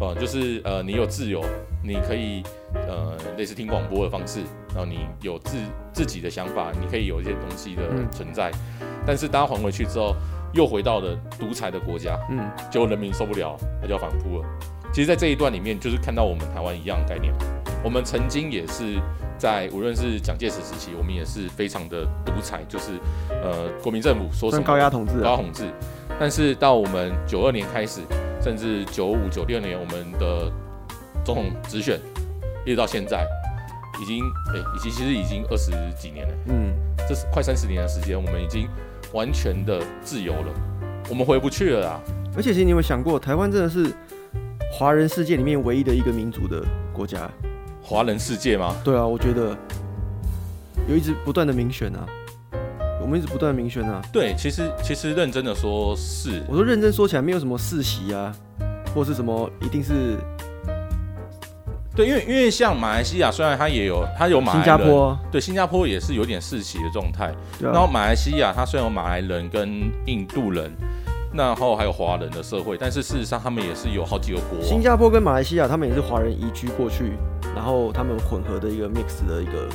[0.00, 1.42] 哦，就是呃，你有自由，
[1.82, 2.42] 你可以
[2.74, 5.56] 呃类似听广播的方式，然后你有自
[5.92, 10.14] 自己的想法，你可以有一些东西的存在，嗯、但是当他还回去之后，
[10.52, 14.44] 又回到了独裁的国家，嗯，结果人民受不了，他就要反扑了。
[14.92, 17.32] 其实，在这一段里面，就是看到我们台湾一样的概念。
[17.84, 18.98] 我们曾经也是
[19.38, 22.92] 在无论是蒋介石时期，我们也是非常的独裁，就是
[23.28, 25.64] 呃国民政府说什么高压统治，高压统治。
[26.18, 28.00] 但是到我们九二年开始，
[28.42, 30.50] 甚至九五、九六年，我们的
[31.24, 32.00] 总统直选，
[32.64, 33.26] 一直到现在，
[34.00, 35.70] 已经哎，已经其实已经二十
[36.00, 36.34] 几年了。
[36.46, 36.72] 嗯，
[37.06, 38.66] 这是快三十年的时间，我们已经
[39.12, 40.52] 完全的自由了，
[41.10, 42.00] 我们回不去了啦。
[42.34, 43.92] 而且，其实你有没有想过，台湾真的是
[44.70, 47.30] 华人世界里面唯一的一个民族的国家？
[47.82, 48.76] 华人世界吗？
[48.84, 49.56] 对啊，我觉得
[50.88, 52.06] 有一直不断的民选啊。
[53.00, 58.34] 我们一直不断的民选啊，对，其实其实认真的说是，我说认真说起来没有什么世袭啊，
[58.92, 60.16] 或是什么一定是，
[61.94, 70.72] 对，因为因为像马来西亚虽然它也有它有马来人，新加坡，对，新加坡也是有点世袭的状态，啊，然后马来西亚它虽然有马来人跟印度人，
[71.36, 77.12] 然后还有华人的社会，但是事实上他们也是有好几个国，新加坡跟马来西亚他们也是华人移居过去，
[77.54, 79.68] 然后他们混合的一个 mix 的一个。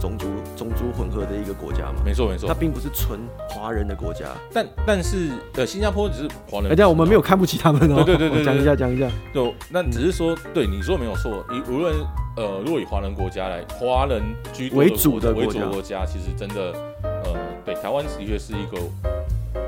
[0.00, 3.20] 种族种族混合的一个国家嘛，没错没错，它并不是纯
[3.50, 11.94] 华人的国家，但但是呃，新加坡只是华人，而且我们没有看不起他们哦，对对对对，讲一下讲一下，就那只是说，对你说没有错，以无论
[12.38, 14.22] 呃，如果以华人国家来，华人
[14.54, 18.80] 居为主的为主的国家，其实真的呃，对台湾的确是一个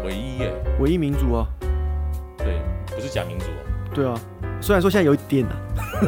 [0.04, 1.46] 唯一耶，唯一民主啊，
[2.38, 2.60] 对，
[2.94, 3.46] 不是假民主，
[3.94, 4.14] 对啊，
[4.60, 5.56] 虽然说现在有一点啊，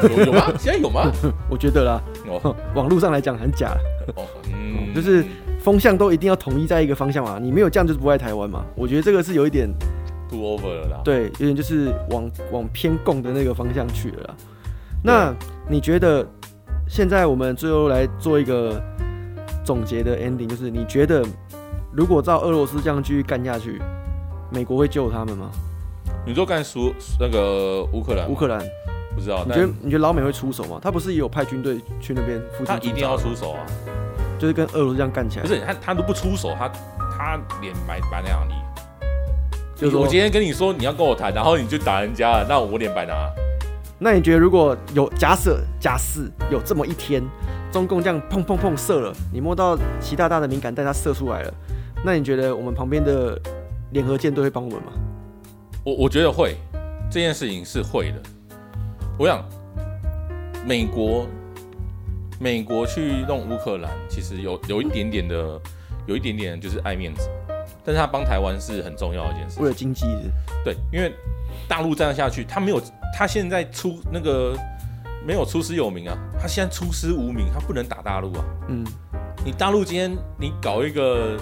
[0.02, 0.52] 有有吗？
[0.58, 1.10] 现在有吗？
[1.48, 3.76] 我觉得啦，哦， 网络上来讲很假。
[4.16, 5.24] 哦，嗯，就是
[5.60, 8.64] 风向都一定要统一在一个方向嘛，你没有这样就是不爱台湾嘛。
[8.74, 9.68] 我觉得这个是有一点
[10.28, 14.34] too over 了啦，对，有点就是往往偏共的那个方向去了啦。
[15.02, 15.34] 那
[15.68, 16.26] 你觉得
[16.88, 18.82] 现在我们最后来做一个
[19.64, 21.24] 总结的 ending，就是你觉得
[21.96, 23.80] 如果照俄罗斯这样继续干下去，
[24.50, 25.50] 美国会救他们吗？
[26.26, 28.28] 你说干输那个乌克兰？
[28.28, 28.60] 乌克兰。
[29.14, 30.80] 不知道，你觉得你觉得老美会出手吗？
[30.82, 32.66] 他不是也有派军队去那边附近？
[32.66, 33.62] 他一定要出手啊！
[34.40, 35.42] 就是跟俄罗斯这样干起来。
[35.42, 36.68] 不是他，他都不出手，他
[37.16, 38.54] 他脸摆摆在哪里？
[39.76, 43.14] 就是我今天跟你说你要跟我谈，然后你就打人家了，那我脸白哪？
[44.00, 47.22] 那你觉得如果有假设假设有这么一天，
[47.70, 51.54] 中共这样砰砰砰射了，你摸到习大大的敏感带，他射出来了，
[52.04, 53.40] 那你觉得我们旁边的
[53.92, 54.92] 联合舰队会帮我们吗？
[55.82, 56.54] 我我觉得会，
[57.10, 58.20] 这件事情是会的。
[59.18, 59.42] 我想，
[60.66, 61.26] 美国，
[62.38, 65.58] 美国去弄乌克兰，其实有有一点点的，
[66.06, 67.26] 有一点点就是爱面子，
[67.82, 70.04] 但是他帮台湾是很重要的一件事，为了经济，
[70.62, 71.10] 对，因为
[71.66, 72.78] 大陆这样下去，他没有，
[73.16, 74.54] 他现在出那个
[75.26, 78.84] 没有出师有名啊，他现在出师无名，他不能打大陆啊，嗯，
[79.42, 81.38] 你大陆今天你搞一个。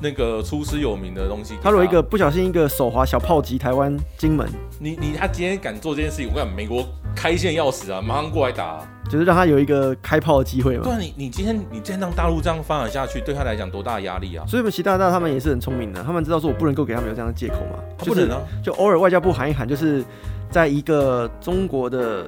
[0.00, 10.84] 那个出师有名的东西，他有一个不小心一个手滑小炮击台湾金门，你你他今天敢做这件事情，我跟你讲，美国开线要死啊，马上过来打，啊，就是让他有一个开炮的机会嘛。
[10.84, 14.44] 对啊，你你今天你今天让大陆这样发展下去，对他来讲多大的压力啊？
[14.46, 20.04] 所以，习大大他们也是很聪明的，他们知道说我不能够给他们有这样的借口嘛，不能啊，就偶尔外交部喊一喊，就是
[20.50, 22.24] 在一个中国的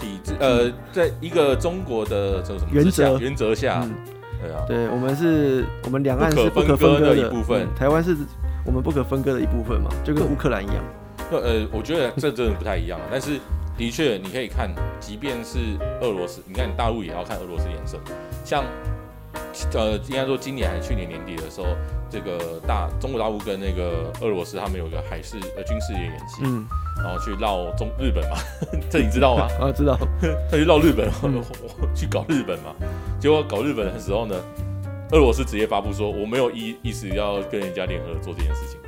[0.00, 3.82] 体制，呃，在一个中国的这什么原则原则下。
[3.84, 3.94] 嗯
[4.40, 8.16] 对啊，对我们是，我们两岸是不可分割的，的一部分，嗯，台湾是
[8.64, 10.76] 我们不可分割的一部分嘛，就跟乌克兰一样。
[11.30, 13.40] 呃，我觉得这真的不太一样， 但是
[13.76, 14.70] 的确你可以看，
[15.00, 15.58] 即便是
[16.00, 17.98] 俄罗斯，你看大陆也要看俄罗斯脸色。
[18.44, 18.64] 像
[19.74, 21.66] 呃，应该说今年还是去年年底的时候，
[22.10, 26.42] 这个大中国大陆跟那个俄罗斯他们有个海事呃军事演演习。
[26.44, 26.66] 嗯。
[26.98, 28.38] 然后去绕中日本嘛，
[28.88, 29.46] 这你知道吗？
[29.60, 29.98] 啊，知道。
[30.50, 31.44] 他去绕日本，嗯、
[31.94, 32.74] 去搞日本嘛。
[33.20, 34.34] 结果搞日本的时候呢，
[35.12, 38.80] 俄罗斯直接发布说，我没有意意思要跟人家联合做这件事情。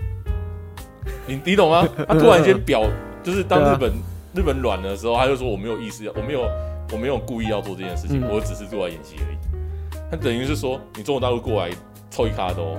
[1.27, 1.87] 你你懂吗？
[2.09, 2.83] 他突然间表，
[3.23, 3.97] 就是当日本、啊、
[4.35, 6.49] 日本软的时候，他就说我没有意思要，我没有
[6.91, 9.37] 我没有故意要做这件事情，嗯、我只是做来演习而已。
[10.11, 11.71] 他等于是说，你中国大陆过来
[12.11, 12.79] 凑一卡都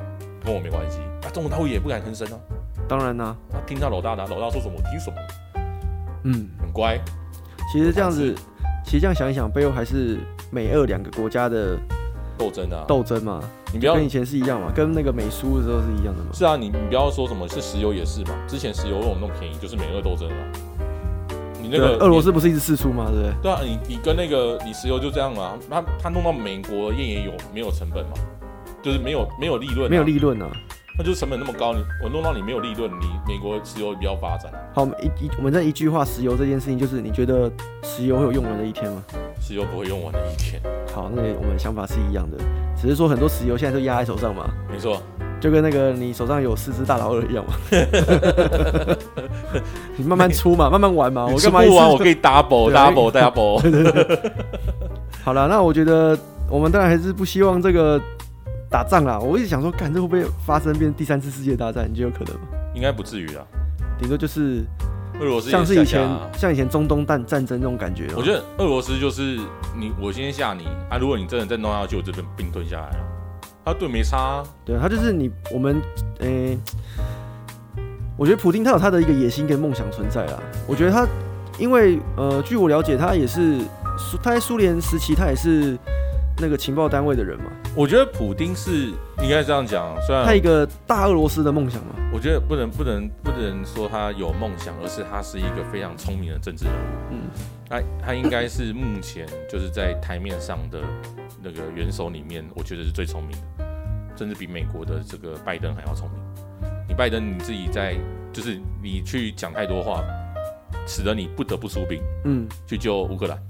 [0.49, 2.39] 跟我没关系，啊，中国大陆也不敢吭声啊。
[2.87, 5.17] 当然啦、啊，他听他老大的，老大说什么我听什么。
[6.23, 6.99] 嗯，很乖。
[7.71, 8.33] 其实这样子，
[8.83, 10.17] 其实这样想一想，背后还是
[10.49, 11.77] 美俄两个国家的
[12.35, 13.43] 斗争啊，斗争嘛。
[13.71, 16.31] 你不要跟以前是一样嘛，跟那个美苏的时候是一样的嘛。
[16.33, 20.35] 是啊，你你不要说什么是石油也是嘛，之前石油为什么那么便宜，就是美俄斗争啊。
[21.61, 23.05] 你那个俄罗斯不是一直四出吗？
[23.11, 23.33] 对不对？
[23.43, 28.13] 对啊，你你跟那个你石油就这样嘛，他他弄到美国页岩油没有成本嘛，
[28.81, 30.47] 就是没有没有利润，没有利润啊。
[30.97, 34.51] 那就是成本那么高，你我弄到你没有利润，你美国石油比较发展。
[34.73, 37.49] 好，一一我们这一句话，石油这件事情，就是你觉得
[37.83, 39.01] 石油会有用完的一天吗？
[39.39, 40.61] 石油不会用完的一天。
[40.93, 42.37] 好，那我们想法是一样的，
[42.75, 44.49] 只是说很多石油现在都压在手上嘛。
[44.69, 45.01] 没错，
[45.39, 47.53] 就跟那个你手上有四只大老二一样嘛。
[49.95, 51.25] 你慢慢出嘛，慢慢玩嘛。
[51.25, 51.61] 我干嘛？
[51.63, 53.61] 不玩我可以 double double double。
[55.23, 56.17] 好了，那我觉得
[56.49, 58.01] 我们当然还是不希望这个
[58.69, 59.19] 打仗啦。
[59.19, 61.89] 我一直想说，看这会不会发生变第三次世界大战？
[61.89, 62.47] 你觉得有可能吗？
[62.75, 63.43] 应该不至于啦，
[63.97, 64.63] 顶多就是
[65.19, 68.07] 俄罗斯像是以前像以前中东战战争那种感觉。
[68.15, 69.39] 我觉得俄罗斯就是
[69.77, 70.97] 你，我先吓你啊！
[70.97, 73.03] 如果你真的再弄下去，我这边兵吞下来了，
[73.65, 74.43] 他对没差啊。
[74.63, 75.81] 对，他就是你我们
[76.19, 76.27] 诶。
[76.27, 76.57] 欸
[78.17, 80.43] 我觉得普丁他有他的一个野心跟梦想存在啊。
[80.67, 81.07] 我觉得他，
[81.57, 83.59] 因为呃，据我了解，他也是
[83.97, 85.77] 苏他在苏联时期，他也是
[86.37, 87.45] 那个情报单位的人嘛。
[87.79, 88.87] 我觉得普丁是
[89.21, 91.95] 应该这样讲，虽然他一个大俄罗斯的梦想嘛。
[92.13, 97.11] 我觉得不能不能不能说他有梦想，而是他是一个非常聪明的政治人物。
[97.11, 97.21] 嗯，
[97.69, 100.81] 他他应该是目前就是在台面上的
[101.41, 103.65] 那个元首里面，我觉得是最聪明的，
[104.17, 106.69] 甚至比美国的这个拜登还要聪明。
[106.85, 107.95] 你拜登你自己在，
[108.33, 110.03] 就是你去讲太多话，
[110.85, 113.41] 使得你不得不出兵，嗯，去救乌克兰。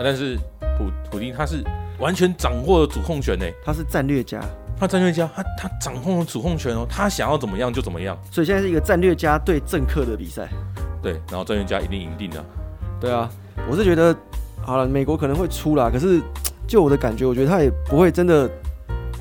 [0.00, 0.38] 但是
[0.78, 1.62] 普普丁他是
[1.98, 4.40] 完全掌握了主控权呢，他是战略家，
[4.78, 8.16] 他战略家，他他掌控了主控权哦，他想要怎么样就怎么样。
[8.30, 10.48] 所以现在是一个战略家对政客的比赛，
[11.02, 12.44] 对，然后战略家一定赢定了。
[13.00, 13.28] 对啊，
[13.70, 14.14] 我是觉得
[14.62, 16.20] 好了，美国可能会出啦，可是
[16.66, 18.50] 就我的感觉，我觉得他也不会真的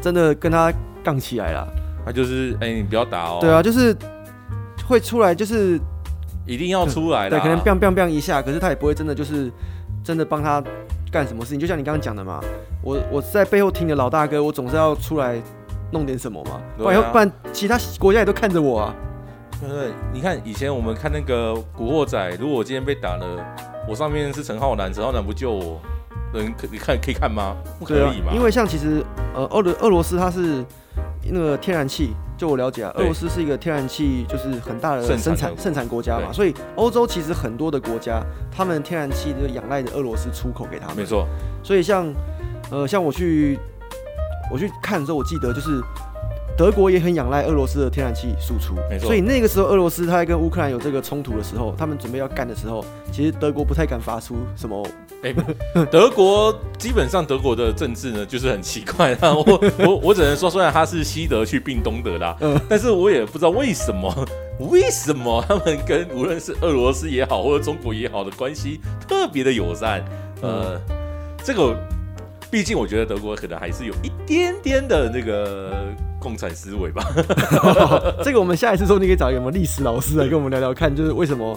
[0.02, 1.68] 真的跟他杠起来啦。
[2.06, 3.40] 他就是哎、欸，你不要打哦。
[3.42, 3.96] 对啊，就是
[4.88, 5.80] 会出来，就是
[6.46, 7.38] 一定要出来的。
[7.38, 9.52] 对，可能 biang biang biang 一下，可是他也不会真的就是
[10.04, 10.64] 真的帮他
[11.12, 11.60] 干什么事情。
[11.60, 12.39] 就像你刚刚讲的嘛，
[12.82, 15.41] 我我在背后听的老大哥，我总是要出来
[15.91, 18.96] 弄点什么嘛，不然、啊、不然其他国家也都看着我啊。
[19.62, 23.26] 对对，你看以前我们看那个《古惑仔》，如果我今天被打了，
[23.88, 25.80] 我上面是陈浩南，陈浩南不救我，
[26.34, 27.56] 能可你看可以看吗？
[27.80, 28.34] 不可以嘛、啊。
[28.36, 30.63] 因为像其实呃，俄罗俄罗斯它是。
[31.28, 38.21] 那个天然气，就我了解啊，俄罗斯是一个天然气就是很大的生产盛产国家嘛，所以欧洲其实很多的国家，
[38.52, 40.98] 他们天然气就仰赖着俄罗斯出口给他们。
[40.98, 41.28] 没错，
[41.63, 42.13] 所以像
[42.69, 43.58] 呃像我去
[44.52, 45.82] 我去看的时候，我记得就是
[46.58, 48.76] 德国也很仰赖俄罗斯的天然气输出。
[48.89, 54.88] 没错，所以那个时候俄罗斯他在跟乌克兰有这个冲突的时候，他们准备要干的时候，其实德国不太敢发出什么。
[55.24, 55.34] 哎、
[55.74, 59.18] 欸，德国基本上德国的政治呢，就是很奇怪。
[59.22, 64.13] 我 我我只能说，虽然他是西德去并东德啦，嗯，但是我也不知道为什么，
[64.70, 70.06] 为什么他们跟无论是俄罗斯也好，或者中国也好的关系特别的友善。
[70.41, 70.80] 呃，
[71.44, 71.76] 这个
[72.52, 75.88] 毕竟我觉得德国可能还是有一点点的那个
[76.26, 77.06] 共产思维吧。
[78.26, 81.56] 这个我们下一次说，你可以找一个什么历史老师来跟我们聊聊看，就是为什么。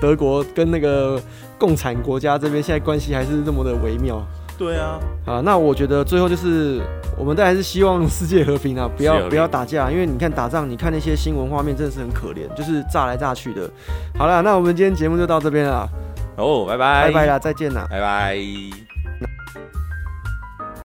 [0.00, 1.20] 德国跟那个
[1.58, 4.26] 共产国家这边现在关系还是那么的微妙。
[4.56, 6.80] 对啊，啊，那我觉得最后就是
[7.18, 13.68] 我们都还是希望世界和平啊，不要不要打架，因为你看打仗，你看那些新闻画面真的是很可怜，就是炸来炸去的。
[14.16, 15.86] 好了，那我们今天节目就到这边了。
[16.36, 18.89] 哦，拜拜，拜拜啦，再见啦，拜拜。